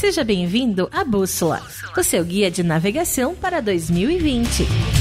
Seja 0.00 0.24
bem-vindo 0.24 0.88
à 0.90 1.04
Bússola, 1.04 1.60
o 1.94 2.02
seu 2.02 2.24
guia 2.24 2.50
de 2.50 2.62
navegação 2.62 3.34
para 3.34 3.60
2020. 3.60 4.99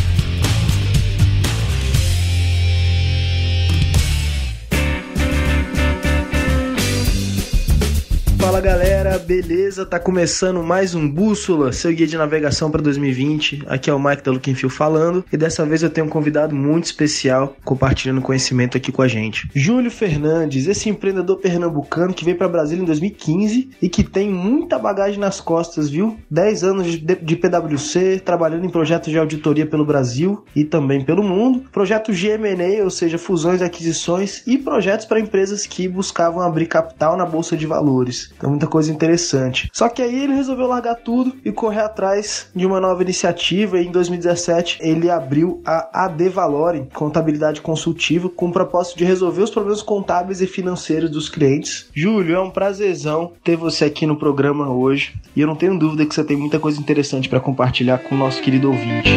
Fala 8.39 8.61
galera, 8.61 9.19
beleza? 9.19 9.85
Tá 9.85 9.99
começando 9.99 10.63
mais 10.63 10.95
um 10.95 11.07
Bússola, 11.09 11.73
seu 11.73 11.91
guia 11.93 12.07
de 12.07 12.17
navegação 12.17 12.71
para 12.71 12.81
2020. 12.81 13.63
Aqui 13.67 13.89
é 13.89 13.93
o 13.93 13.99
Mike 13.99 14.23
da 14.23 14.31
Look 14.31 14.55
Fio 14.55 14.69
falando 14.69 15.25
e 15.31 15.35
dessa 15.35 15.65
vez 15.65 15.83
eu 15.83 15.89
tenho 15.89 16.07
um 16.07 16.09
convidado 16.09 16.55
muito 16.55 16.85
especial 16.85 17.57
compartilhando 17.65 18.21
conhecimento 18.21 18.77
aqui 18.77 18.93
com 18.93 19.01
a 19.01 19.09
gente. 19.09 19.49
Júlio 19.53 19.91
Fernandes, 19.91 20.67
esse 20.67 20.89
empreendedor 20.89 21.37
pernambucano 21.37 22.13
que 22.13 22.23
veio 22.23 22.37
para 22.37 22.47
Brasília 22.47 22.81
em 22.81 22.85
2015 22.85 23.71
e 23.81 23.89
que 23.89 24.05
tem 24.05 24.29
muita 24.29 24.79
bagagem 24.79 25.19
nas 25.19 25.41
costas, 25.41 25.89
viu? 25.89 26.17
10 26.31 26.63
anos 26.63 26.87
de, 26.87 26.97
de 26.97 27.35
PwC, 27.35 28.21
trabalhando 28.23 28.65
em 28.65 28.69
projetos 28.69 29.11
de 29.11 29.19
auditoria 29.19 29.67
pelo 29.67 29.85
Brasil 29.85 30.45
e 30.55 30.63
também 30.63 31.03
pelo 31.03 31.21
mundo, 31.21 31.65
projeto 31.73 32.13
GMA, 32.13 32.83
ou 32.83 32.89
seja, 32.89 33.17
fusões 33.17 33.59
e 33.59 33.65
aquisições 33.65 34.41
e 34.47 34.57
projetos 34.57 35.05
para 35.05 35.19
empresas 35.19 35.67
que 35.67 35.89
buscavam 35.89 36.41
abrir 36.41 36.67
capital 36.67 37.17
na 37.17 37.25
bolsa 37.25 37.57
de 37.57 37.67
valores. 37.67 38.28
Então, 38.37 38.49
muita 38.49 38.67
coisa 38.67 38.91
interessante. 38.91 39.69
Só 39.73 39.89
que 39.89 40.01
aí 40.01 40.23
ele 40.23 40.33
resolveu 40.33 40.67
largar 40.67 40.95
tudo 40.95 41.33
e 41.43 41.51
correr 41.51 41.81
atrás 41.81 42.49
de 42.55 42.65
uma 42.65 42.79
nova 42.79 43.01
iniciativa. 43.01 43.79
E 43.79 43.87
em 43.87 43.91
2017 43.91 44.79
ele 44.81 45.09
abriu 45.09 45.61
a 45.65 46.05
AD 46.05 46.29
Valore, 46.29 46.87
contabilidade 46.93 47.61
consultiva, 47.61 48.29
com 48.29 48.47
o 48.47 48.51
propósito 48.51 48.97
de 48.97 49.05
resolver 49.05 49.41
os 49.41 49.49
problemas 49.49 49.81
contábeis 49.81 50.41
e 50.41 50.47
financeiros 50.47 51.09
dos 51.09 51.29
clientes. 51.29 51.87
Júlio, 51.93 52.35
é 52.35 52.39
um 52.39 52.49
prazerzão 52.49 53.33
ter 53.43 53.55
você 53.55 53.85
aqui 53.85 54.05
no 54.05 54.17
programa 54.17 54.69
hoje. 54.69 55.13
E 55.35 55.41
eu 55.41 55.47
não 55.47 55.55
tenho 55.55 55.77
dúvida 55.77 56.05
que 56.05 56.13
você 56.13 56.23
tem 56.23 56.37
muita 56.37 56.59
coisa 56.59 56.79
interessante 56.79 57.29
para 57.29 57.39
compartilhar 57.39 57.99
com 57.99 58.15
o 58.15 58.17
nosso 58.17 58.41
querido 58.41 58.69
ouvinte. 58.69 59.09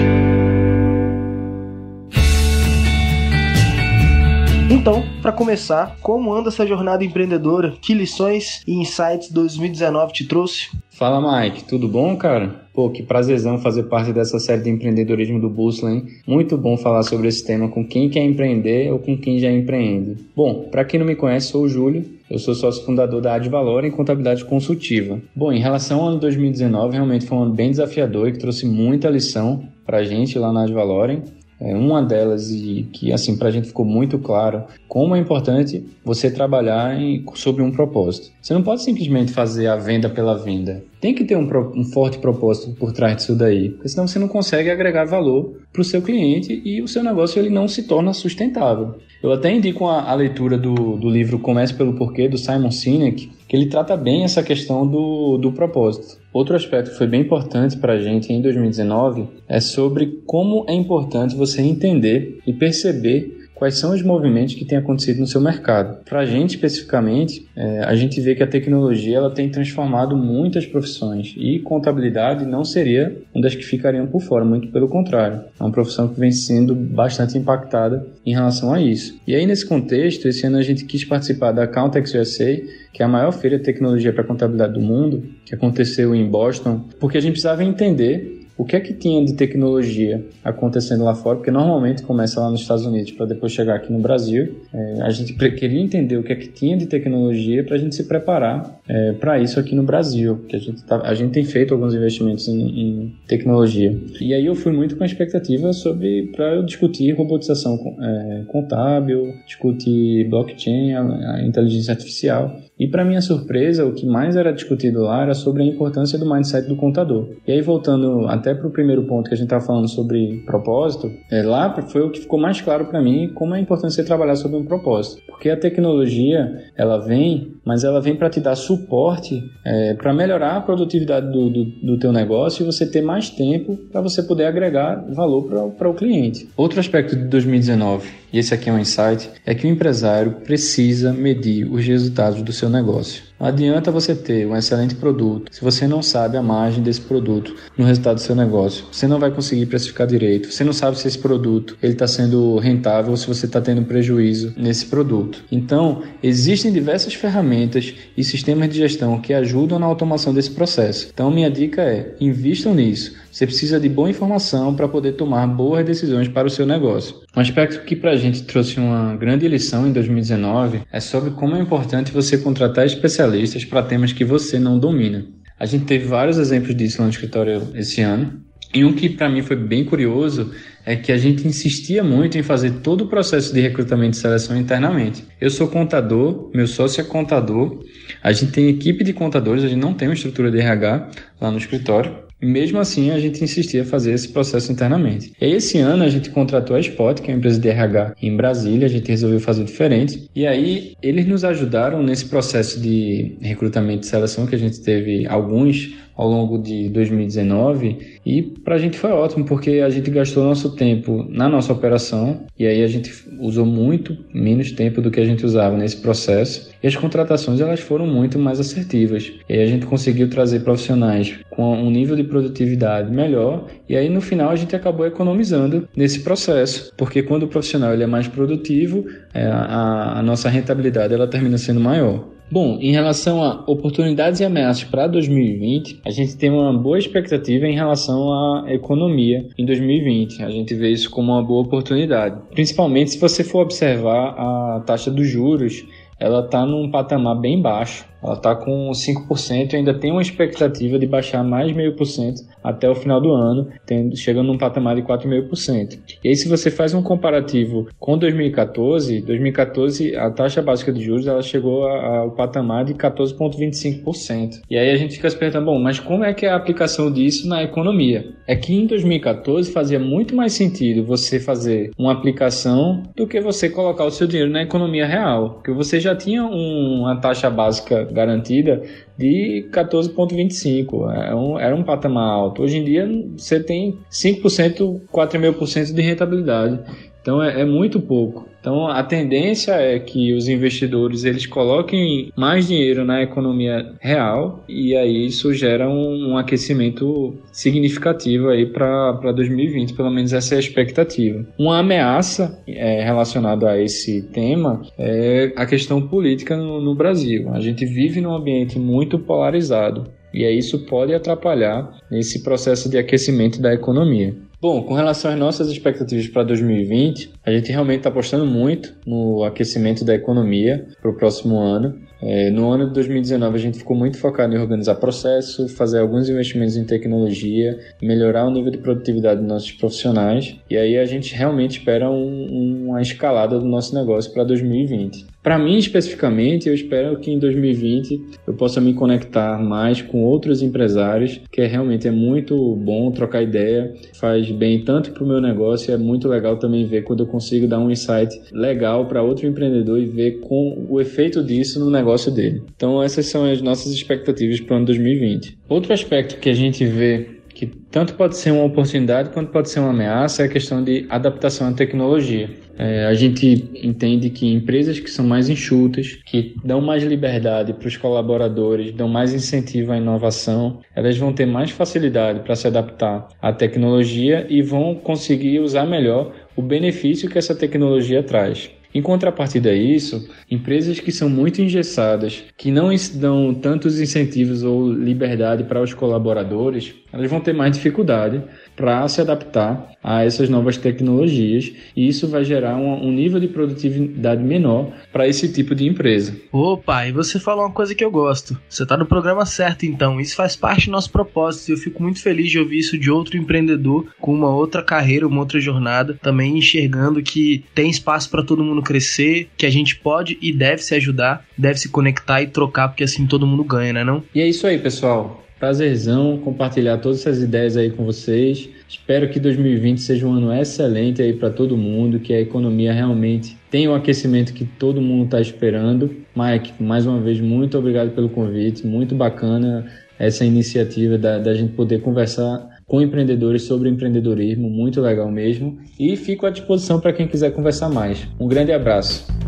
Então, 4.83 5.01
para 5.23 5.31
começar, 5.31 5.97
como 6.03 6.35
anda 6.35 6.49
essa 6.49 6.67
jornada 6.67 7.05
empreendedora? 7.05 7.73
Que 7.81 7.95
lições 7.95 8.63
e 8.67 8.73
insights 8.73 9.31
2019 9.31 10.13
te 10.13 10.25
trouxe? 10.27 10.71
Fala, 10.91 11.41
Mike, 11.41 11.63
tudo 11.63 11.87
bom, 11.87 12.17
cara? 12.17 12.67
Pô, 12.75 12.91
que 12.91 13.01
prazerzão 13.01 13.61
fazer 13.61 13.85
parte 13.85 14.13
dessa 14.13 14.41
série 14.41 14.61
de 14.61 14.71
empreendedorismo 14.71 15.41
do 15.41 15.49
Bússola, 15.49 15.93
hein? 15.93 16.07
Muito 16.27 16.59
bom 16.59 16.77
falar 16.77 17.05
sobre 17.05 17.29
esse 17.29 17.47
tema 17.47 17.69
com 17.69 17.87
quem 17.87 18.11
quer 18.11 18.25
empreender 18.25 18.93
ou 18.93 18.99
com 18.99 19.17
quem 19.17 19.39
já 19.39 19.53
empreende. 19.53 20.17
Bom, 20.35 20.67
para 20.69 20.85
quem 20.85 20.99
não 20.99 21.07
me 21.07 21.15
conhece, 21.15 21.53
sou 21.53 21.63
o 21.63 21.69
Júlio, 21.69 22.05
eu 22.29 22.41
sou 22.41 22.53
sócio 22.53 22.85
fundador 22.85 23.21
da 23.21 23.35
Advalor 23.35 23.85
em 23.85 23.91
contabilidade 23.93 24.45
consultiva. 24.45 25.21
Bom, 25.33 25.53
em 25.53 25.61
relação 25.61 26.01
ao 26.01 26.09
ano 26.09 26.19
2019, 26.19 26.95
realmente 26.95 27.25
foi 27.25 27.39
um 27.39 27.43
ano 27.45 27.55
bem 27.55 27.71
desafiador 27.71 28.27
e 28.27 28.33
que 28.33 28.39
trouxe 28.41 28.67
muita 28.67 29.09
lição 29.09 29.63
pra 29.87 30.03
gente 30.03 30.37
lá 30.41 30.53
na 30.53 30.65
Advalorem. 30.65 31.23
É 31.65 31.77
uma 31.77 32.03
delas 32.03 32.51
e 32.51 32.89
que 32.93 33.13
assim 33.13 33.37
para 33.37 33.49
a 33.49 33.51
gente 33.51 33.69
ficou 33.69 33.85
muito 33.85 34.19
claro 34.19 34.65
como 34.89 35.15
é 35.15 35.19
importante 35.19 35.85
você 36.05 36.31
trabalhar 36.31 37.01
em, 37.01 37.25
sobre 37.35 37.63
um 37.63 37.71
propósito. 37.71 38.33
Você 38.43 38.53
não 38.53 38.63
pode 38.63 38.83
simplesmente 38.83 39.33
fazer 39.33 39.69
a 39.69 39.77
venda 39.77 40.11
pela 40.11 40.37
venda. 40.37 40.83
Tem 41.01 41.15
que 41.15 41.25
ter 41.25 41.37
um, 41.37 41.49
um 41.75 41.85
forte 41.85 42.19
propósito 42.19 42.75
por 42.75 42.93
trás 42.93 43.17
disso 43.17 43.37
daí, 43.37 43.71
porque 43.71 43.89
senão 43.89 44.07
você 44.07 44.19
não 44.19 44.29
consegue 44.29 44.71
agregar 44.71 45.05
valor 45.05 45.53
para 45.73 45.83
o 45.83 45.85
seu 45.85 46.03
cliente 46.03 46.61
e 46.65 46.83
o 46.83 46.89
seu 46.89 47.03
negócio 47.03 47.39
ele 47.41 47.51
não 47.51 47.69
se 47.69 47.85
torna 47.85 48.13
sustentável. 48.13 48.97
Eu 49.23 49.33
até 49.33 49.55
indico 49.55 49.87
a, 49.87 50.11
a 50.11 50.15
leitura 50.15 50.59
do, 50.59 50.97
do 50.97 51.09
livro 51.09 51.39
Comece 51.39 51.73
pelo 51.75 51.95
Porquê 51.95 52.29
do 52.29 52.37
Simon 52.37 52.73
Sinek, 52.73 53.31
que 53.53 53.57
ele 53.57 53.67
trata 53.67 53.99
bem 53.99 54.25
essa 54.25 54.43
questão 54.43 54.87
do, 54.87 55.37
do 55.37 55.53
propósito. 55.53 56.17
Outro 56.33 56.57
aspecto 56.57 56.91
que 56.93 56.97
foi 56.97 57.07
bem 57.07 57.21
importante 57.21 57.77
para 57.77 57.93
a 57.93 57.99
gente 57.99 58.33
em 58.33 58.41
2019 58.41 59.29
é 59.47 59.61
sobre 59.61 60.23
como 60.25 60.65
é 60.67 60.73
importante 60.73 61.37
você 61.37 61.61
entender 61.61 62.41
e 62.47 62.53
perceber 62.55 63.42
quais 63.63 63.79
são 63.79 63.95
os 63.95 64.03
movimentos 64.03 64.57
que 64.57 64.65
têm 64.65 64.77
acontecido 64.77 65.21
no 65.21 65.27
seu 65.29 65.41
mercado. 65.41 66.03
Para 66.05 66.19
a 66.19 66.27
gente 66.27 66.57
especificamente, 66.57 67.49
é, 67.55 67.85
a 67.85 67.95
gente 67.95 68.21
vê 68.21 68.35
que 68.35 68.43
a 68.43 68.47
tecnologia 68.47 69.19
ela 69.19 69.31
tem 69.31 69.49
transformado 69.49 70.17
muitas 70.17 70.67
profissões 70.67 71.33
e 71.37 71.61
contabilidade 71.61 72.45
não 72.45 72.65
seria 72.65 73.17
uma 73.33 73.41
das 73.41 73.55
que 73.55 73.63
ficariam 73.63 74.05
por 74.09 74.21
fora, 74.21 74.45
muito 74.45 74.67
pelo 74.73 74.89
contrário. 74.89 75.45
É 75.61 75.63
uma 75.63 75.71
profissão 75.71 76.09
que 76.09 76.19
vem 76.19 76.33
sendo 76.33 76.75
bastante 76.75 77.39
impactada 77.39 78.05
em 78.27 78.33
relação 78.33 78.75
a 78.75 78.83
isso. 78.83 79.17
E 79.29 79.33
aí 79.33 79.47
nesse 79.47 79.65
contexto, 79.65 80.27
esse 80.27 80.45
ano 80.45 80.57
a 80.57 80.63
gente 80.63 80.85
quis 80.85 81.05
participar 81.05 81.53
da 81.53 81.65
Countex 81.65 82.13
USA, 82.15 82.61
que 82.93 83.01
é 83.01 83.05
a 83.05 83.09
maior 83.09 83.31
feira 83.31 83.59
de 83.59 83.63
tecnologia 83.63 84.13
para 84.13 84.25
contabilidade 84.25 84.73
do 84.73 84.81
mundo, 84.81 85.23
que 85.45 85.55
aconteceu 85.55 86.17
em 86.17 86.29
Boston, 86.29 86.85
porque 86.99 87.17
a 87.17 87.21
gente 87.21 87.35
precisava 87.35 87.63
entender 87.63 88.42
o 88.63 88.65
que 88.65 88.77
é 88.77 88.81
que 88.81 88.95
tinha 88.95 89.25
de 89.25 89.35
tecnologia 89.35 90.25
acontecendo 90.45 91.03
lá 91.03 91.17
fora, 91.17 91.37
porque 91.37 91.51
normalmente 91.51 92.05
começa 92.05 92.41
lá 92.41 92.49
nos 92.49 92.61
Estados 92.61 92.87
Unidos 92.87 93.11
para 93.11 93.27
depois 93.27 93.51
chegar 93.51 93.75
aqui 93.75 93.93
no 93.93 93.99
Brasil. 93.99 94.55
É, 94.73 95.03
a 95.03 95.11
gente 95.11 95.35
queria 95.35 95.81
entender 95.81 96.17
o 96.17 96.23
que 96.23 96.33
é 96.33 96.37
que 96.37 96.47
tinha 96.47 96.77
de 96.77 96.87
tecnologia 96.87 97.65
para 97.65 97.75
a 97.75 97.79
gente 97.79 97.97
se 97.97 98.05
preparar 98.05 98.81
é, 98.89 99.15
para 99.15 99.41
isso 99.41 99.59
aqui 99.59 99.75
no 99.75 99.83
Brasil, 99.83 100.45
que 100.49 100.55
a 100.55 100.61
gente, 100.61 100.81
tá, 100.85 101.03
a 101.05 101.13
gente 101.13 101.33
tem 101.33 101.43
feito 101.45 101.75
alguns 101.75 101.93
investimentos 101.93 102.47
em, 102.47 102.61
em, 102.61 103.17
tecnologia. 103.27 103.99
E 104.21 104.33
aí 104.33 104.47
eu 104.47 104.55
fui 104.55 104.71
muito 104.71 104.97
com 104.97 105.03
a 105.03 105.07
expectativa 105.07 105.73
sobre 105.73 106.31
para 106.31 106.55
eu 106.55 106.63
discutir 106.63 107.11
robotização 107.17 107.77
é, 108.01 108.45
contábil, 108.47 109.35
discutir 109.45 110.29
blockchain, 110.31 110.93
a, 110.93 111.35
a 111.35 111.43
inteligência 111.43 111.91
artificial. 111.91 112.57
E 112.79 112.87
para 112.87 113.05
minha 113.05 113.21
surpresa, 113.21 113.85
o 113.85 113.93
que 113.93 114.07
mais 114.07 114.37
era 114.37 114.53
discutido 114.53 115.03
lá 115.03 115.23
era 115.23 115.35
sobre 115.35 115.63
a 115.63 115.67
importância 115.67 116.19
do 116.19 116.29
mindset 116.29 116.69
do 116.69 116.77
contador. 116.77 117.29
E 117.47 117.53
aí 117.53 117.61
voltando 117.61 118.27
até 118.27 118.52
para 118.55 118.67
o 118.67 118.71
primeiro 118.71 119.05
ponto 119.05 119.29
que 119.29 119.35
a 119.35 119.37
gente 119.37 119.47
estava 119.47 119.65
falando 119.65 119.89
sobre 119.89 120.43
propósito, 120.47 121.11
é, 121.31 121.43
lá 121.43 121.75
foi 121.89 122.03
o 122.03 122.11
que 122.11 122.21
ficou 122.21 122.39
mais 122.39 122.61
claro 122.61 122.87
para 122.87 123.01
mim 123.01 123.31
como 123.35 123.55
é 123.55 123.61
importante 123.61 123.95
você 123.95 124.05
trabalhar 124.05 124.37
sobre 124.37 124.57
um 124.57 124.65
propósito, 124.65 125.23
porque 125.27 125.51
a 125.51 125.57
tecnologia 125.57 126.71
ela 126.77 126.99
vem, 126.99 127.55
mas 127.65 127.85
ela 127.85 128.01
vem 128.01 128.17
para 128.17 128.31
te 128.31 128.41
dar 128.41 128.55
suporte 128.55 129.43
é, 129.65 129.95
para 129.95 130.13
melhorar 130.13 130.57
a 130.57 130.61
produtividade 130.61 131.31
do, 131.31 131.51
do, 131.51 131.65
do 131.65 131.99
teu 131.99 132.13
negócio 132.13 132.63
e 132.63 132.67
você 132.67 132.87
ter 132.87 133.03
mais 133.03 133.31
tempo 133.31 133.77
para 133.91 134.01
você 134.01 134.23
poder 134.23 134.45
agregar 134.45 135.05
valor 135.13 135.73
para 135.77 135.89
o 135.89 135.95
cliente. 135.95 136.49
Outro 136.57 136.81
aspecto 136.81 137.17
de 137.17 137.25
2019 137.25 138.22
e 138.33 138.39
esse 138.39 138.55
aqui 138.55 138.71
é 138.71 138.73
um 138.73 138.79
insight, 138.79 139.31
é 139.45 139.55
que 139.55 139.67
o 139.67 139.71
empresário 139.71 140.33
precisa 140.45 141.13
medir 141.13 141.71
os 141.71 141.85
resultados 141.85 142.43
do 142.43 142.53
seu 142.53 142.69
negócio. 142.69 143.23
Não 143.43 143.49
adianta 143.49 143.91
você 143.91 144.15
ter 144.15 144.47
um 144.47 144.57
excelente 144.57 144.95
produto 144.95 145.53
se 145.53 145.61
você 145.61 145.89
não 145.89 146.01
sabe 146.01 146.37
a 146.37 146.43
margem 146.43 146.81
desse 146.81 147.01
produto 147.01 147.57
no 147.77 147.85
resultado 147.85 148.15
do 148.15 148.21
seu 148.21 148.37
negócio. 148.37 148.85
Você 148.93 149.09
não 149.09 149.19
vai 149.19 149.33
conseguir 149.33 149.67
precificar 149.67 150.07
direito. 150.07 150.53
Você 150.53 150.63
não 150.63 150.73
sabe 150.73 150.97
se 150.97 151.09
esse 151.09 151.19
produto 151.19 151.77
ele 151.83 151.95
está 151.95 152.07
sendo 152.07 152.57
rentável 152.59 153.11
ou 153.11 153.17
se 153.17 153.27
você 153.27 153.47
está 153.47 153.61
tendo 153.61 153.83
prejuízo 153.83 154.55
nesse 154.57 154.87
produto. 154.87 155.43
Então, 155.51 156.05
existem 156.23 156.73
diversas 156.73 157.15
ferramentas 157.15 157.95
e 158.17 158.23
sistemas 158.23 158.69
de 158.69 158.77
gestão 158.77 159.21
que 159.21 159.35
ajudam 159.35 159.77
na 159.77 159.87
automação 159.87 160.33
desse 160.33 160.53
processo. 160.53 161.09
Então, 161.13 161.29
minha 161.29 161.51
dica 161.51 161.83
é: 161.83 162.15
invistam 162.21 162.75
nisso. 162.75 163.13
Você 163.33 163.47
precisa 163.47 163.81
de 163.81 163.89
boa 163.89 164.11
informação 164.11 164.75
para 164.75 164.87
poder 164.87 165.13
tomar 165.13 165.47
boas 165.47 165.87
decisões 165.87 166.29
para 166.29 166.47
o 166.47 166.51
seu 166.51 166.67
negócio. 166.67 167.17
Um 167.35 167.41
aspecto 167.41 167.83
que 167.83 167.97
para 167.97 168.11
a 168.11 168.17
gente 168.17 168.43
trouxe 168.43 168.79
uma 168.79 169.17
grande 169.17 169.49
lição 169.49 169.89
em 169.89 169.93
2019 169.93 170.83
é 170.93 171.01
sobre 171.01 171.31
como 171.31 171.57
é 171.57 171.59
importante 171.59 172.13
você 172.13 172.37
contratar 172.37 172.85
especialistas 172.85 173.65
para 173.65 173.83
temas 173.83 174.13
que 174.13 174.23
você 174.23 174.59
não 174.59 174.79
domina. 174.79 175.25
A 175.59 175.65
gente 175.65 175.87
teve 175.87 176.05
vários 176.05 176.37
exemplos 176.37 176.77
disso 176.77 177.03
no 177.03 177.09
escritório 177.09 177.69
esse 177.75 178.03
ano. 178.03 178.39
E 178.75 178.85
um 178.85 178.93
que 178.93 179.09
para 179.09 179.31
mim 179.31 179.41
foi 179.41 179.57
bem 179.57 179.83
curioso 179.83 180.53
é 180.85 180.97
que 180.97 181.13
a 181.13 181.17
gente 181.17 181.47
insistia 181.47 182.03
muito 182.03 182.37
em 182.37 182.43
fazer 182.43 182.81
todo 182.83 183.03
o 183.03 183.07
processo 183.07 183.53
de 183.53 183.61
recrutamento 183.61 184.17
e 184.17 184.21
seleção 184.21 184.57
internamente. 184.57 185.25
Eu 185.41 185.51
sou 185.51 185.69
contador, 185.69 186.51
meu 186.55 186.67
sócio 186.67 187.01
é 187.01 187.05
contador, 187.05 187.79
a 188.23 188.33
gente 188.33 188.53
tem 188.53 188.69
equipe 188.69 189.05
de 189.05 189.13
contadores, 189.13 189.65
a 189.65 189.69
gente 189.69 189.81
não 189.81 189.95
tem 189.95 190.09
uma 190.09 190.15
estrutura 190.15 190.51
de 190.51 190.59
RH 190.59 191.11
lá 191.41 191.51
no 191.51 191.59
escritório. 191.59 192.13
Mesmo 192.43 192.81
assim, 192.81 193.13
a 193.13 193.21
gente 193.21 193.43
insistia 193.45 193.83
em 193.83 193.85
fazer 193.85 194.13
esse 194.13 194.29
processo 194.29 194.73
internamente. 194.73 195.33
E 195.41 195.47
esse 195.47 195.79
ano, 195.79 196.03
a 196.03 196.09
gente 196.09 196.29
contratou 196.29 196.75
a 196.75 196.81
Spot, 196.81 197.21
que 197.21 197.31
é 197.31 197.35
uma 197.35 197.39
empresa 197.39 197.61
de 197.61 197.69
RH 197.69 198.17
em 198.21 198.37
Brasília, 198.37 198.87
a 198.87 198.91
gente 198.91 199.09
resolveu 199.09 199.39
fazer 199.39 199.63
diferente. 199.63 200.29
E 200.35 200.45
aí, 200.45 200.97
eles 201.01 201.25
nos 201.25 201.45
ajudaram 201.45 202.03
nesse 202.03 202.25
processo 202.25 202.81
de 202.81 203.37
recrutamento 203.41 204.03
e 204.03 204.07
seleção, 204.09 204.45
que 204.45 204.57
a 204.57 204.59
gente 204.59 204.81
teve 204.81 205.25
alguns 205.29 205.95
ao 206.17 206.29
longo 206.29 206.59
de 206.59 206.89
2019 206.91 208.19
e 208.25 208.43
para 208.43 208.75
a 208.75 208.79
gente 208.79 208.99
foi 208.99 209.11
ótimo 209.11 209.45
porque 209.45 209.81
a 209.81 209.89
gente 209.89 210.11
gastou 210.11 210.45
nosso 210.45 210.72
tempo 210.73 211.27
na 211.29 211.49
nossa 211.49 211.73
operação 211.73 212.45
e 212.59 212.67
aí 212.67 212.83
a 212.83 212.87
gente 212.87 213.13
usou 213.41 213.65
muito 213.65 214.17
menos 214.33 214.73
tempo 214.73 215.01
do 215.01 215.11
que 215.11 215.21
a 215.21 215.25
gente 215.25 215.45
usava 215.45 215.77
nesse 215.77 215.99
processo. 215.99 216.71
E 216.83 216.87
as 216.87 216.97
contratações 216.97 217.61
elas 217.61 217.81
foram 217.81 218.07
muito 218.07 218.39
mais 218.39 218.59
assertivas. 218.59 219.33
E 219.49 219.55
aí 219.55 219.63
a 219.63 219.67
gente 219.67 219.87
conseguiu 219.87 220.29
trazer 220.29 220.61
profissionais 220.61 221.39
com 221.51 221.75
um 221.75 221.91
nível 221.91 222.17
de 222.17 222.25
produtividade 222.25 223.11
melhor. 223.11 223.67
E 223.89 223.97
aí 223.97 224.09
no 224.09 224.21
final 224.21 224.51
a 224.51 224.57
gente 224.57 224.75
acabou 224.75 225.07
economizando 225.07 225.89
nesse 225.97 226.21
processo. 226.21 226.93
Porque 226.97 227.23
quando 227.23 227.45
o 227.45 227.49
profissional 227.49 227.93
ele 227.93 228.03
é 228.03 228.07
mais 228.07 228.29
produtivo 228.29 229.05
é, 229.33 229.47
a, 229.47 230.19
a 230.19 230.23
nossa 230.23 230.49
rentabilidade 230.49 231.15
ela 231.15 231.27
termina 231.27 231.59
sendo 231.59 231.81
maior 231.81 232.33
Bom, 232.53 232.77
em 232.83 232.93
relação 232.93 233.43
a 233.43 233.65
oportunidades 233.67 234.39
e 234.41 234.45
ameaças 234.45 234.85
para 234.85 235.07
2020, 235.07 236.03
a 236.05 236.11
gente 236.11 236.37
tem 236.37 236.51
uma 236.51 236.71
boa 236.71 236.99
expectativa 236.99 237.67
em 237.67 237.75
relação 237.75 238.31
à 238.31 238.67
economia 238.69 239.49
em 239.57 239.65
2020. 239.65 240.43
A 240.43 240.51
gente 240.51 240.75
vê 240.75 240.91
isso 240.91 241.09
como 241.09 241.33
uma 241.33 241.43
boa 241.43 241.63
oportunidade. 241.63 242.39
Principalmente 242.51 243.13
se 243.13 243.19
você 243.19 243.43
for 243.43 243.63
observar 243.63 244.35
a 244.37 244.81
taxa 244.81 245.11
dos 245.11 245.27
juros, 245.27 245.83
ela 246.23 246.45
está 246.45 246.65
num 246.65 246.91
patamar 246.91 247.39
bem 247.41 247.61
baixo 247.61 248.05
ela 248.23 248.35
está 248.35 248.55
com 248.55 248.91
5% 248.91 249.73
e 249.73 249.77
ainda 249.77 249.93
tem 249.93 250.13
uma 250.13 250.23
expectativa 250.23 250.99
de 250.99 251.07
baixar 251.07 251.43
mais 251.43 251.75
meio 251.75 251.97
por 251.97 252.07
cento 252.07 252.43
até 252.63 252.89
o 252.89 252.95
final 252.95 253.21
do 253.21 253.33
ano, 253.33 253.69
tendo, 253.85 254.17
chegando 254.17 254.47
num 254.47 254.59
patamar 254.59 254.95
de 254.95 255.03
4,5%. 255.03 255.99
E 256.23 256.29
aí, 256.29 256.37
se 256.37 256.49
você 256.49 256.71
faz 256.71 256.95
um 256.95 257.03
comparativo 257.03 257.89
com 257.99 258.17
2014, 258.17 259.21
2014 259.23 260.15
a 260.15 260.31
taxa 260.31 260.63
básica 260.63 260.93
de 260.93 261.03
juros 261.03 261.27
ela 261.27 261.43
chegou 261.43 261.87
ao 261.87 262.31
patamar 262.31 262.85
de 262.85 262.95
14,25%. 262.95 264.61
E 264.71 264.79
aí 264.79 264.91
a 264.91 264.97
gente 264.97 265.17
fica 265.17 265.29
se 265.29 265.37
perguntando, 265.37 265.67
bom, 265.67 265.81
mas 265.81 265.99
como 265.99 266.23
é 266.23 266.33
que 266.33 266.47
é 266.47 266.51
a 266.51 266.57
aplicação 266.57 267.11
disso 267.11 267.49
na 267.49 267.65
economia? 267.65 268.33
É 268.47 268.55
que 268.55 268.73
em 268.73 268.87
2014 268.87 269.73
fazia 269.73 269.99
muito 269.99 270.37
mais 270.37 270.53
sentido 270.53 271.05
você 271.05 271.41
fazer 271.41 271.91
uma 271.99 272.13
aplicação 272.13 273.03
do 273.17 273.27
que 273.27 273.41
você 273.41 273.69
colocar 273.69 274.05
o 274.05 274.11
seu 274.11 274.27
dinheiro 274.27 274.53
na 274.53 274.63
economia 274.63 275.07
real, 275.07 275.55
porque 275.55 275.73
você 275.73 275.99
já 275.99 276.12
tinha 276.15 276.45
um, 276.45 277.01
uma 277.01 277.17
taxa 277.17 277.51
básica 277.51 278.05
garantida 278.05 278.83
de 279.17 279.69
14,25. 279.73 281.11
É 281.13 281.35
um, 281.35 281.59
era 281.59 281.75
um 281.75 281.83
patamar 281.83 282.29
alto. 282.29 282.63
Hoje 282.63 282.79
em 282.79 282.85
dia 282.85 283.09
você 283.37 283.61
tem 283.61 283.99
5%, 284.11 285.01
4,5% 285.13 285.95
de 285.95 286.03
rentabilidade. 286.03 286.81
Então 287.23 287.43
é, 287.43 287.61
é, 287.61 287.65
muito 287.65 288.01
pouco. 288.01 288.49
Então 288.61 288.89
a 288.89 289.03
tendência 289.03 289.73
é 289.73 289.99
que 289.99 290.35
os 290.35 290.49
investidores 290.49 291.25
eles 291.25 291.47
coloquem 291.47 292.33
mais 292.37 292.69
dinheiro 292.69 293.05
na 293.05 293.23
economia 293.23 293.93
real 294.01 294.65
e 294.69 294.95
aí 294.95 295.27
isso 295.27 295.55
gera 295.55 295.89
um, 295.89 296.31
um 296.31 296.37
aquecimento 296.37 297.37
significativo 297.53 298.49
aí 298.49 298.67
para 298.67 299.33
2020, 299.33 299.95
pelo 299.95 300.11
menos 300.11 300.33
essa 300.33 300.55
é 300.55 300.57
a 300.57 300.61
expectativa. 300.61 301.47
Uma 301.59 301.79
ameaça 301.79 302.61
é, 302.67 303.03
relacionada 303.03 303.71
a 303.71 303.81
esse 303.81 304.23
tema 304.23 304.83
é 304.99 305.53
a 305.57 305.65
questão 305.65 306.01
política 306.07 306.57
no, 306.57 306.81
no 306.81 306.95
Brasil. 306.95 307.51
A 307.53 307.61
gente 307.61 307.85
vive 307.87 308.21
num 308.21 308.35
ambiente 308.35 308.79
muito 308.79 309.19
polarizado 309.19 310.05
e 310.35 310.45
aí 310.45 310.59
isso 310.59 310.87
pode 310.87 311.15
atrapalhar 311.15 311.99
nesse 312.11 312.43
processo 312.43 312.89
de 312.89 312.97
aquecimento 312.97 313.61
da 313.61 313.73
economia. 313.75 314.35
Bom, 314.63 314.81
com 314.85 314.95
relação 314.95 315.33
às 315.33 315.37
nossas 315.37 315.69
expectativas 315.69 316.29
para 316.29 316.45
2020, 316.45 317.33
a 317.45 317.51
gente 317.51 317.73
realmente 317.73 317.97
está 317.97 318.11
apostando 318.11 318.47
muito 318.47 318.95
no 319.05 319.43
aquecimento 319.43 320.05
da 320.05 320.15
economia 320.15 320.87
para 321.01 321.11
o 321.11 321.17
próximo 321.17 321.59
ano. 321.59 321.99
É, 322.23 322.49
no 322.49 322.71
ano 322.71 322.87
de 322.87 322.93
2019, 322.93 323.57
a 323.57 323.59
gente 323.59 323.79
ficou 323.79 323.97
muito 323.97 324.19
focado 324.19 324.55
em 324.55 324.59
organizar 324.61 324.95
processo, 324.95 325.69
fazer 325.69 325.99
alguns 325.99 326.29
investimentos 326.29 326.77
em 326.77 326.85
tecnologia, 326.85 327.77
melhorar 328.01 328.47
o 328.47 328.53
nível 328.53 328.71
de 328.71 328.79
produtividade 328.79 329.41
dos 329.41 329.49
nossos 329.49 329.73
profissionais. 329.73 330.57
E 330.71 330.77
aí 330.77 330.97
a 330.97 331.05
gente 331.07 331.35
realmente 331.35 331.81
espera 331.81 332.09
um, 332.09 332.87
uma 332.87 333.03
escalada 333.03 333.59
do 333.59 333.67
nosso 333.67 333.93
negócio 333.97 334.33
para 334.33 334.45
2020. 334.45 335.27
Para 335.43 335.59
mim, 335.59 335.77
especificamente, 335.77 336.69
eu 336.69 336.75
espero 336.75 337.19
que 337.19 337.31
em 337.31 337.39
2020 337.39 338.23
eu 338.47 338.55
possa 338.55 338.81
me 338.81 338.95
conectar 338.95 339.59
mais 339.59 340.01
com 340.01 340.23
outros 340.23 340.63
empresários, 340.63 341.41
que 341.51 341.61
é, 341.61 341.67
realmente 341.67 342.07
é 342.07 342.13
muito 342.13 342.77
bom 342.77 343.11
trocar 343.11 343.43
ideia, 343.43 343.93
faz 344.15 344.49
bem 344.53 344.85
tanto 344.85 345.11
para 345.11 345.25
o 345.25 345.27
meu 345.27 345.41
negócio, 345.41 345.93
é 345.93 345.97
muito 345.97 346.29
legal 346.29 346.57
também 346.59 346.87
ver 346.87 347.03
quando 347.03 347.25
eu 347.25 347.27
consigo 347.27 347.67
dar 347.67 347.81
um 347.81 347.91
insight 347.91 348.41
legal 348.53 349.07
para 349.07 349.23
outro 349.23 349.47
empreendedor 349.47 349.99
e 349.99 350.07
ver 350.07 350.39
com 350.41 350.87
o 350.89 351.01
efeito 351.01 351.43
disso 351.43 351.81
no 351.81 351.91
negócio 351.91 352.31
dele. 352.31 352.63
Então, 352.77 353.03
essas 353.03 353.27
são 353.27 353.45
as 353.51 353.61
nossas 353.61 353.93
expectativas 353.93 354.61
para 354.61 354.75
o 354.75 354.77
ano 354.77 354.87
2020. 354.87 355.59
Outro 355.69 355.93
aspecto 355.93 356.39
que 356.39 356.51
a 356.51 356.55
gente 356.55 356.85
vê 356.85 357.42
que 357.63 357.67
tanto 357.93 358.15
pode 358.15 358.37
ser 358.37 358.51
uma 358.51 358.65
oportunidade 358.65 359.31
quanto 359.31 359.53
pode 359.53 359.71
ser 359.71 359.79
uma 359.79 359.91
ameaça 359.91 360.43
é 360.43 360.47
a 360.47 360.49
questão 360.49 360.83
de 360.83 361.07
adaptação 361.09 361.69
à 361.69 361.73
tecnologia. 361.73 362.51
É, 362.77 363.07
a 363.07 363.15
gente 363.15 363.71
entende 363.81 364.31
que 364.31 364.53
empresas 364.53 364.99
que 364.99 365.09
são 365.09 365.25
mais 365.25 365.49
enxutas, 365.49 366.19
que 366.27 366.57
dão 366.65 366.81
mais 366.81 367.05
liberdade 367.05 367.73
para 367.73 367.87
os 367.87 367.97
colaboradores, 367.97 368.91
dão 368.91 369.07
mais 369.07 369.33
incentivo 369.33 369.93
à 369.93 369.97
inovação, 369.97 370.81
elas 370.93 371.17
vão 371.17 371.33
ter 371.33 371.47
mais 371.47 371.71
facilidade 371.71 372.41
para 372.41 372.57
se 372.57 372.67
adaptar 372.67 373.29
à 373.41 373.53
tecnologia 373.53 374.45
e 374.51 374.61
vão 374.61 374.97
conseguir 374.97 375.61
usar 375.61 375.87
melhor 375.87 376.33
o 376.57 376.63
benefício 376.63 377.31
que 377.31 377.39
essa 377.39 377.55
tecnologia 377.55 378.25
traz. 378.25 378.73
Em 378.95 379.01
contrapartida 379.01 379.71
a 379.71 379.75
isso, 379.75 380.29
empresas 380.51 381.01
que 381.01 381.11
são 381.11 381.29
muito 381.29 381.63
engessadas, 381.63 382.45
que 382.57 382.71
não 382.71 382.91
dão 383.15 383.55
tantos 383.55 383.99
incentivos 384.01 384.63
ou 384.63 384.93
liberdade 384.93 385.65
para 385.65 385.83
os 385.83 385.95
colaboradores, 385.95 386.95
elas 387.13 387.31
vão 387.31 387.41
ter 387.41 387.55
mais 387.55 387.75
dificuldade 387.75 388.43
para 388.83 389.07
se 389.07 389.21
adaptar 389.21 389.93
a 390.03 390.25
essas 390.25 390.49
novas 390.49 390.77
tecnologias 390.77 391.73
e 391.97 392.09
isso 392.09 392.27
vai 392.27 392.45
gerar 392.45 392.75
um, 392.75 393.07
um 393.07 393.13
nível 393.13 393.39
de 393.39 393.47
produtividade 393.47 394.43
menor 394.43 394.91
para 395.13 395.29
esse 395.29 395.53
tipo 395.53 395.73
de 395.73 395.87
empresa. 395.87 396.37
Opa, 396.51 397.07
e 397.07 397.13
você 397.13 397.39
falou 397.39 397.65
uma 397.65 397.71
coisa 397.71 397.95
que 397.95 398.05
eu 398.05 398.11
gosto. 398.11 398.59
Você 398.69 398.83
está 398.83 398.97
no 398.97 399.07
programa 399.07 399.47
certo, 399.47 399.87
então. 399.87 400.21
Isso 400.21 400.35
faz 400.35 400.57
parte 400.57 400.87
do 400.87 400.91
nosso 400.91 401.13
propósito. 401.13 401.71
Eu 401.71 401.77
fico 401.77 402.03
muito 402.03 402.21
feliz 402.21 402.51
de 402.51 402.59
ouvir 402.59 402.81
isso 402.81 402.99
de 402.99 403.09
outro 403.09 403.37
empreendedor 403.37 404.09
com 404.21 404.35
uma 404.35 404.53
outra 404.53 404.83
carreira, 404.83 405.29
uma 405.29 405.39
outra 405.39 405.61
jornada, 405.61 406.19
também 406.21 406.59
enxergando 406.59 407.23
que 407.23 407.65
tem 407.73 407.89
espaço 407.89 408.29
para 408.31 408.43
todo 408.43 408.65
mundo 408.65 408.83
crescer, 408.83 409.49
que 409.57 409.65
a 409.65 409.71
gente 409.71 409.95
pode 409.95 410.37
e 410.43 410.53
deve 410.53 410.83
se 410.83 410.97
ajudar, 410.97 411.45
deve 411.57 411.79
se 411.79 411.89
conectar 411.89 412.43
e 412.43 412.49
trocar, 412.49 412.89
porque 412.89 413.05
assim 413.05 413.29
todo 413.29 413.47
mundo 413.47 413.63
ganha, 413.63 413.93
né 413.93 414.03
não? 414.03 414.25
E 414.35 414.41
é 414.41 414.49
isso 414.49 414.67
aí, 414.67 414.77
pessoal. 414.77 415.43
Prazerzão 415.63 416.39
compartilhar 416.39 416.99
todas 416.99 417.21
essas 417.21 417.41
ideias 417.41 417.77
aí 417.77 417.89
com 417.89 418.05
vocês. 418.05 418.69
Espero 418.89 419.29
que 419.29 419.39
2020 419.39 420.01
seja 420.01 420.27
um 420.27 420.33
ano 420.33 420.53
excelente 420.53 421.23
aí 421.23 421.33
para 421.35 421.51
todo 421.51 421.77
mundo, 421.77 422.19
que 422.19 422.35
a 422.35 422.41
economia 422.41 422.93
realmente 422.93 423.57
tenha 423.71 423.89
o 423.89 423.95
aquecimento 423.95 424.55
que 424.55 424.65
todo 424.65 425.01
mundo 425.01 425.27
está 425.27 425.41
esperando. 425.41 426.17
Mike, 426.35 426.83
mais 426.83 427.07
uma 427.07 427.21
vez, 427.21 427.41
muito 427.41 427.79
obrigado 427.79 428.11
pelo 428.11 428.29
convite. 428.29 428.85
Muito 428.85 429.15
bacana 429.15 429.87
essa 430.19 430.45
iniciativa 430.45 431.17
da, 431.17 431.39
da 431.39 431.55
gente 431.55 431.75
poder 431.75 432.01
conversar 432.01 432.69
com 432.85 433.01
empreendedores 433.01 433.63
sobre 433.63 433.89
empreendedorismo. 433.89 434.69
Muito 434.69 435.01
legal 435.01 435.31
mesmo. 435.31 435.79
E 435.97 436.17
fico 436.17 436.45
à 436.45 436.51
disposição 436.51 436.99
para 436.99 437.13
quem 437.13 437.29
quiser 437.29 437.53
conversar 437.53 437.89
mais. 437.89 438.27
Um 438.41 438.49
grande 438.49 438.73
abraço. 438.73 439.42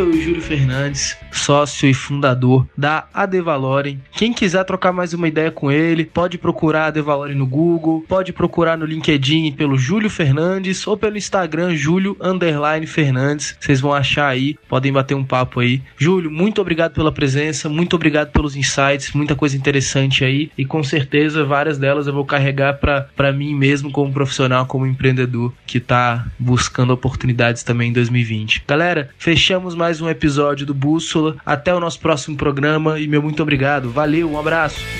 Foi 0.00 0.08
o 0.08 0.22
Júlio 0.22 0.40
Fernandes, 0.40 1.14
sócio 1.30 1.88
e 1.88 1.92
fundador 1.92 2.66
da 2.76 3.06
Adevalorem. 3.12 4.00
Quem 4.12 4.32
quiser 4.32 4.64
trocar 4.64 4.92
mais 4.92 5.12
uma 5.12 5.28
ideia 5.28 5.50
com 5.50 5.70
ele, 5.70 6.06
pode 6.06 6.38
procurar 6.38 6.86
Adevalorem 6.86 7.36
no 7.36 7.46
Google, 7.46 8.02
pode 8.08 8.32
procurar 8.32 8.78
no 8.78 8.86
LinkedIn 8.86 9.52
pelo 9.52 9.76
Júlio 9.76 10.08
Fernandes 10.08 10.86
ou 10.86 10.96
pelo 10.96 11.18
Instagram 11.18 11.76
Júlio 11.76 12.16
Fernandes. 12.86 13.54
Vocês 13.60 13.78
vão 13.78 13.92
achar 13.92 14.28
aí, 14.28 14.56
podem 14.68 14.90
bater 14.90 15.14
um 15.14 15.24
papo 15.24 15.60
aí. 15.60 15.82
Júlio, 15.98 16.30
muito 16.30 16.62
obrigado 16.62 16.94
pela 16.94 17.12
presença, 17.12 17.68
muito 17.68 17.94
obrigado 17.94 18.30
pelos 18.30 18.56
insights, 18.56 19.12
muita 19.12 19.36
coisa 19.36 19.54
interessante 19.54 20.24
aí 20.24 20.50
e 20.56 20.64
com 20.64 20.82
certeza 20.82 21.44
várias 21.44 21.76
delas 21.76 22.06
eu 22.06 22.14
vou 22.14 22.24
carregar 22.24 22.78
para 22.80 23.32
mim 23.34 23.54
mesmo 23.54 23.90
como 23.90 24.12
profissional, 24.12 24.64
como 24.64 24.86
empreendedor 24.86 25.52
que 25.66 25.76
está 25.76 26.26
buscando 26.38 26.90
oportunidades 26.90 27.62
também 27.62 27.90
em 27.90 27.92
2020. 27.92 28.64
Galera, 28.66 29.10
fechamos 29.18 29.60
encerramos 29.60 29.74
mais 29.90 30.00
um 30.00 30.08
episódio 30.08 30.64
do 30.64 30.72
Bússola. 30.72 31.34
Até 31.44 31.74
o 31.74 31.80
nosso 31.80 31.98
próximo 31.98 32.36
programa 32.36 33.00
e 33.00 33.08
meu 33.08 33.20
muito 33.20 33.42
obrigado. 33.42 33.90
Valeu, 33.90 34.30
um 34.30 34.38
abraço. 34.38 34.99